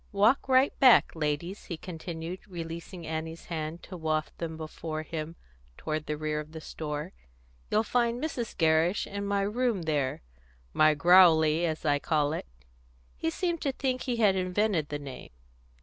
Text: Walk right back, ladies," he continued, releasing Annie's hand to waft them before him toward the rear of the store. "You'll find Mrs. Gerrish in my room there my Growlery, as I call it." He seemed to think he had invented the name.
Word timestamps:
Walk 0.11 0.49
right 0.49 0.73
back, 0.79 1.11
ladies," 1.15 1.65
he 1.65 1.77
continued, 1.77 2.39
releasing 2.47 3.05
Annie's 3.05 3.45
hand 3.45 3.83
to 3.83 3.95
waft 3.95 4.35
them 4.39 4.57
before 4.57 5.03
him 5.03 5.35
toward 5.77 6.07
the 6.07 6.17
rear 6.17 6.39
of 6.39 6.53
the 6.53 6.59
store. 6.59 7.13
"You'll 7.69 7.83
find 7.83 8.19
Mrs. 8.19 8.57
Gerrish 8.57 9.05
in 9.05 9.27
my 9.27 9.41
room 9.41 9.83
there 9.83 10.23
my 10.73 10.95
Growlery, 10.95 11.67
as 11.67 11.85
I 11.85 11.99
call 11.99 12.33
it." 12.33 12.47
He 13.15 13.29
seemed 13.29 13.61
to 13.61 13.71
think 13.71 14.01
he 14.01 14.15
had 14.15 14.35
invented 14.35 14.89
the 14.89 14.97
name. 14.97 15.29